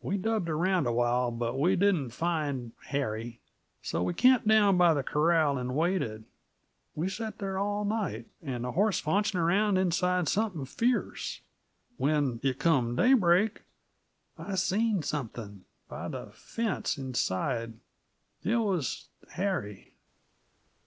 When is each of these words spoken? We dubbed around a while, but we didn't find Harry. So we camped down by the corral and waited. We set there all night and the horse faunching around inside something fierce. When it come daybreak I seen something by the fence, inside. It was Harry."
We 0.00 0.16
dubbed 0.16 0.48
around 0.48 0.86
a 0.86 0.92
while, 0.94 1.30
but 1.30 1.60
we 1.60 1.76
didn't 1.76 2.08
find 2.08 2.72
Harry. 2.86 3.38
So 3.82 4.02
we 4.02 4.14
camped 4.14 4.48
down 4.48 4.78
by 4.78 4.94
the 4.94 5.02
corral 5.02 5.58
and 5.58 5.76
waited. 5.76 6.24
We 6.94 7.10
set 7.10 7.36
there 7.36 7.58
all 7.58 7.84
night 7.84 8.28
and 8.40 8.64
the 8.64 8.72
horse 8.72 8.98
faunching 8.98 9.34
around 9.38 9.76
inside 9.76 10.26
something 10.26 10.64
fierce. 10.64 11.42
When 11.98 12.40
it 12.42 12.58
come 12.58 12.96
daybreak 12.96 13.60
I 14.38 14.54
seen 14.54 15.02
something 15.02 15.66
by 15.86 16.08
the 16.08 16.28
fence, 16.32 16.96
inside. 16.96 17.74
It 18.42 18.56
was 18.56 19.10
Harry." 19.32 19.92